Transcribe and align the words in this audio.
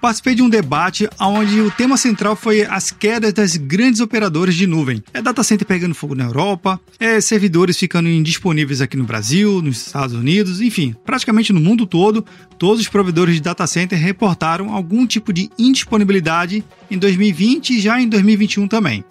Participei 0.00 0.34
de 0.34 0.42
um 0.42 0.48
debate 0.48 1.06
onde 1.20 1.60
o 1.60 1.70
tema 1.70 1.98
central 1.98 2.34
foi 2.34 2.62
as 2.62 2.90
quedas 2.90 3.34
das 3.34 3.56
grandes 3.58 4.00
operadoras 4.00 4.54
de 4.54 4.66
nuvem. 4.66 5.04
É 5.12 5.20
data 5.20 5.42
center 5.42 5.66
pegando 5.66 5.94
fogo 5.94 6.14
na 6.14 6.24
Europa, 6.24 6.80
é 6.98 7.20
servidores 7.20 7.76
ficando 7.76 8.08
indisponíveis 8.08 8.80
aqui 8.80 8.96
no 8.96 9.04
Brasil, 9.04 9.60
nos 9.60 9.86
Estados 9.86 10.14
Unidos, 10.14 10.62
enfim, 10.62 10.94
praticamente 11.04 11.52
no 11.52 11.60
mundo 11.60 11.84
todo, 11.84 12.24
todos 12.58 12.80
os 12.80 12.88
provedores 12.88 13.34
de 13.34 13.42
data 13.42 13.66
center 13.66 13.98
reportaram 13.98 14.72
algum 14.72 15.06
tipo 15.06 15.34
de 15.34 15.50
indisponibilidade 15.58 16.64
em 16.90 16.96
2020 16.96 17.70
e 17.70 17.80
já 17.80 18.00
em 18.00 18.08
2021 18.08 18.68
também. 18.68 19.04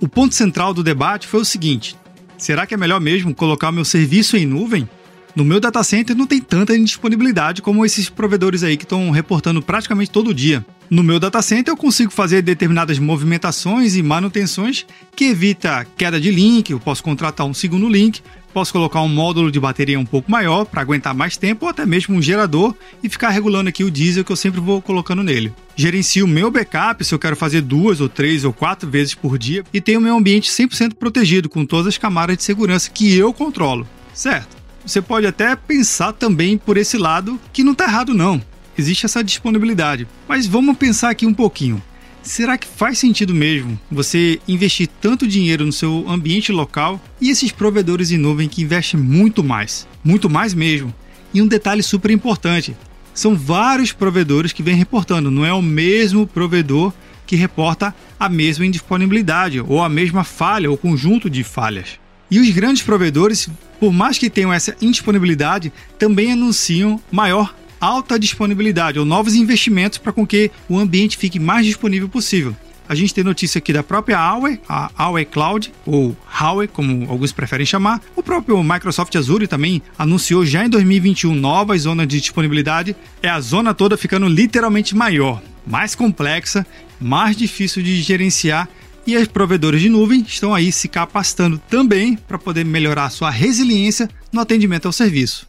O 0.00 0.08
ponto 0.08 0.34
central 0.34 0.74
do 0.74 0.82
debate 0.82 1.28
foi 1.28 1.40
o 1.40 1.44
seguinte: 1.44 1.96
será 2.36 2.66
que 2.66 2.74
é 2.74 2.76
melhor 2.76 3.00
mesmo 3.00 3.32
colocar 3.32 3.70
meu 3.70 3.84
serviço 3.84 4.36
em 4.36 4.44
nuvem? 4.44 4.88
No 5.34 5.44
meu 5.44 5.58
data 5.58 5.82
center 5.82 6.14
não 6.14 6.26
tem 6.26 6.40
tanta 6.40 6.76
indisponibilidade 6.76 7.62
como 7.62 7.86
esses 7.86 8.10
provedores 8.10 8.62
aí 8.62 8.76
que 8.76 8.84
estão 8.84 9.10
reportando 9.10 9.62
praticamente 9.62 10.10
todo 10.10 10.34
dia. 10.34 10.64
No 10.90 11.02
meu 11.02 11.18
data 11.18 11.40
center 11.40 11.72
eu 11.72 11.76
consigo 11.76 12.12
fazer 12.12 12.42
determinadas 12.42 12.98
movimentações 12.98 13.96
e 13.96 14.02
manutenções 14.02 14.84
que 15.16 15.24
evita 15.24 15.86
queda 15.96 16.20
de 16.20 16.30
link, 16.30 16.70
eu 16.70 16.78
posso 16.78 17.02
contratar 17.02 17.46
um 17.46 17.54
segundo 17.54 17.88
link, 17.88 18.20
posso 18.52 18.74
colocar 18.74 19.00
um 19.00 19.08
módulo 19.08 19.50
de 19.50 19.58
bateria 19.58 19.98
um 19.98 20.04
pouco 20.04 20.30
maior 20.30 20.66
para 20.66 20.82
aguentar 20.82 21.14
mais 21.14 21.38
tempo 21.38 21.64
ou 21.64 21.70
até 21.70 21.86
mesmo 21.86 22.14
um 22.14 22.20
gerador 22.20 22.74
e 23.02 23.08
ficar 23.08 23.30
regulando 23.30 23.70
aqui 23.70 23.82
o 23.82 23.90
diesel 23.90 24.26
que 24.26 24.32
eu 24.32 24.36
sempre 24.36 24.60
vou 24.60 24.82
colocando 24.82 25.22
nele. 25.22 25.50
Gerencio 25.74 26.28
meu 26.28 26.50
backup 26.50 27.02
se 27.02 27.14
eu 27.14 27.18
quero 27.18 27.36
fazer 27.36 27.62
duas 27.62 28.02
ou 28.02 28.08
três 28.10 28.44
ou 28.44 28.52
quatro 28.52 28.90
vezes 28.90 29.14
por 29.14 29.38
dia 29.38 29.64
e 29.72 29.80
tenho 29.80 29.98
meu 29.98 30.14
ambiente 30.14 30.50
100% 30.50 30.92
protegido 30.92 31.48
com 31.48 31.64
todas 31.64 31.86
as 31.86 31.96
camadas 31.96 32.36
de 32.36 32.42
segurança 32.42 32.90
que 32.90 33.16
eu 33.16 33.32
controlo, 33.32 33.88
certo? 34.12 34.61
Você 34.84 35.00
pode 35.00 35.26
até 35.26 35.54
pensar 35.54 36.12
também 36.12 36.58
por 36.58 36.76
esse 36.76 36.98
lado 36.98 37.40
que 37.52 37.62
não 37.62 37.72
está 37.72 37.84
errado 37.84 38.12
não. 38.12 38.42
Existe 38.76 39.06
essa 39.06 39.22
disponibilidade. 39.22 40.08
Mas 40.26 40.46
vamos 40.46 40.76
pensar 40.76 41.10
aqui 41.10 41.24
um 41.24 41.34
pouquinho. 41.34 41.80
Será 42.22 42.56
que 42.56 42.66
faz 42.66 42.98
sentido 42.98 43.34
mesmo 43.34 43.78
você 43.90 44.40
investir 44.46 44.88
tanto 45.00 45.26
dinheiro 45.26 45.66
no 45.66 45.72
seu 45.72 46.04
ambiente 46.08 46.52
local 46.52 47.00
e 47.20 47.30
esses 47.30 47.50
provedores 47.50 48.10
em 48.10 48.18
nuvem 48.18 48.48
que 48.48 48.62
investem 48.62 48.98
muito 48.98 49.42
mais? 49.42 49.88
Muito 50.04 50.30
mais 50.30 50.54
mesmo. 50.54 50.94
E 51.34 51.42
um 51.42 51.46
detalhe 51.46 51.82
super 51.82 52.10
importante: 52.10 52.76
são 53.12 53.36
vários 53.36 53.92
provedores 53.92 54.52
que 54.52 54.62
vêm 54.62 54.76
reportando, 54.76 55.30
não 55.30 55.44
é 55.44 55.52
o 55.52 55.62
mesmo 55.62 56.26
provedor 56.26 56.92
que 57.26 57.36
reporta 57.36 57.94
a 58.18 58.28
mesma 58.28 58.66
indisponibilidade 58.66 59.60
ou 59.60 59.82
a 59.82 59.88
mesma 59.88 60.22
falha 60.22 60.70
ou 60.70 60.76
conjunto 60.76 61.28
de 61.28 61.42
falhas. 61.42 61.98
E 62.32 62.40
os 62.40 62.48
grandes 62.48 62.82
provedores, 62.82 63.46
por 63.78 63.92
mais 63.92 64.16
que 64.16 64.30
tenham 64.30 64.50
essa 64.50 64.74
indisponibilidade, 64.80 65.70
também 65.98 66.32
anunciam 66.32 66.98
maior 67.10 67.54
alta 67.78 68.18
disponibilidade 68.18 68.98
ou 68.98 69.04
novos 69.04 69.34
investimentos 69.34 69.98
para 69.98 70.14
com 70.14 70.26
que 70.26 70.50
o 70.66 70.78
ambiente 70.78 71.18
fique 71.18 71.38
mais 71.38 71.66
disponível 71.66 72.08
possível. 72.08 72.56
A 72.88 72.94
gente 72.94 73.12
tem 73.12 73.22
notícia 73.22 73.58
aqui 73.58 73.70
da 73.70 73.82
própria 73.82 74.16
Huawei, 74.16 74.58
a 74.66 74.90
Huawei 74.98 75.26
Cloud, 75.26 75.70
ou 75.84 76.16
Huawei, 76.40 76.68
como 76.68 77.10
alguns 77.10 77.32
preferem 77.32 77.66
chamar. 77.66 78.00
O 78.16 78.22
próprio 78.22 78.62
Microsoft 78.62 79.14
Azure 79.14 79.46
também 79.46 79.82
anunciou 79.98 80.46
já 80.46 80.64
em 80.64 80.70
2021 80.70 81.34
novas 81.34 81.82
zonas 81.82 82.08
de 82.08 82.18
disponibilidade. 82.18 82.96
É 83.22 83.28
a 83.28 83.42
zona 83.42 83.74
toda 83.74 83.94
ficando 83.98 84.26
literalmente 84.26 84.96
maior, 84.96 85.42
mais 85.66 85.94
complexa, 85.94 86.66
mais 86.98 87.36
difícil 87.36 87.82
de 87.82 88.00
gerenciar 88.00 88.70
e 89.06 89.16
os 89.16 89.28
provedores 89.28 89.80
de 89.80 89.88
nuvem 89.88 90.24
estão 90.26 90.54
aí 90.54 90.70
se 90.70 90.88
capacitando 90.88 91.60
também 91.68 92.16
para 92.16 92.38
poder 92.38 92.64
melhorar 92.64 93.10
sua 93.10 93.30
resiliência 93.30 94.08
no 94.32 94.40
atendimento 94.40 94.86
ao 94.86 94.92
serviço. 94.92 95.46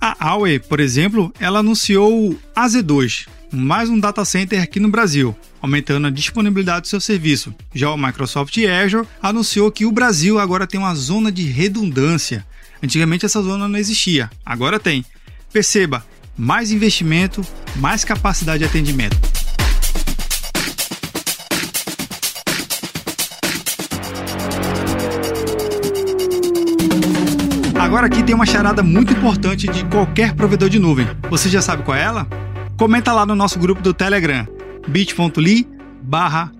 A 0.00 0.16
Huawei, 0.30 0.58
por 0.58 0.80
exemplo, 0.80 1.32
ela 1.38 1.60
anunciou 1.60 2.30
o 2.30 2.38
AZ2, 2.56 3.28
mais 3.52 3.88
um 3.88 4.00
data 4.00 4.24
center 4.24 4.60
aqui 4.60 4.80
no 4.80 4.88
Brasil, 4.88 5.36
aumentando 5.60 6.08
a 6.08 6.10
disponibilidade 6.10 6.82
do 6.82 6.88
seu 6.88 7.00
serviço. 7.00 7.54
Já 7.72 7.90
o 7.90 7.96
Microsoft 7.96 8.56
Azure 8.58 9.06
anunciou 9.22 9.70
que 9.70 9.86
o 9.86 9.92
Brasil 9.92 10.38
agora 10.38 10.66
tem 10.66 10.80
uma 10.80 10.94
zona 10.94 11.30
de 11.30 11.44
redundância. 11.44 12.44
Antigamente 12.82 13.24
essa 13.24 13.40
zona 13.40 13.68
não 13.68 13.78
existia, 13.78 14.28
agora 14.44 14.80
tem. 14.80 15.04
Perceba, 15.52 16.04
mais 16.36 16.72
investimento, 16.72 17.46
mais 17.76 18.04
capacidade 18.04 18.58
de 18.58 18.64
atendimento. 18.64 19.31
Agora 27.82 28.06
aqui 28.06 28.22
tem 28.22 28.32
uma 28.32 28.46
charada 28.46 28.80
muito 28.80 29.12
importante 29.12 29.66
de 29.66 29.84
qualquer 29.86 30.34
provedor 30.34 30.68
de 30.68 30.78
nuvem. 30.78 31.04
Você 31.28 31.48
já 31.48 31.60
sabe 31.60 31.82
qual 31.82 31.96
é 31.96 32.02
ela? 32.02 32.28
Comenta 32.76 33.12
lá 33.12 33.26
no 33.26 33.34
nosso 33.34 33.58
grupo 33.58 33.82
do 33.82 33.92
Telegram, 33.92 34.46
bit.ly 34.86 35.68
barra 36.00 36.52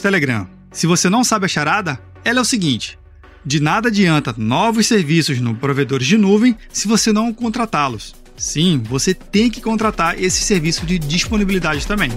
Telegram. 0.00 0.46
Se 0.70 0.86
você 0.86 1.10
não 1.10 1.24
sabe 1.24 1.46
a 1.46 1.48
charada, 1.48 1.98
ela 2.24 2.38
é 2.38 2.42
o 2.42 2.44
seguinte. 2.44 2.96
De 3.44 3.58
nada 3.58 3.88
adianta 3.88 4.32
novos 4.38 4.86
serviços 4.86 5.40
no 5.40 5.52
provedores 5.52 6.06
de 6.06 6.16
nuvem 6.16 6.56
se 6.72 6.86
você 6.86 7.12
não 7.12 7.34
contratá-los. 7.34 8.14
Sim, 8.36 8.80
você 8.88 9.12
tem 9.12 9.50
que 9.50 9.60
contratar 9.60 10.16
esse 10.16 10.44
serviço 10.44 10.86
de 10.86 10.96
disponibilidade 10.96 11.84
também. 11.84 12.12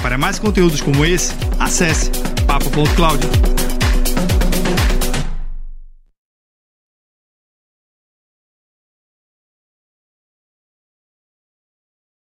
Para 0.00 0.16
mais 0.16 0.38
conteúdos 0.38 0.80
como 0.80 1.04
esse, 1.04 1.34
acesse 1.58 2.08
papo.cloud. 2.46 3.26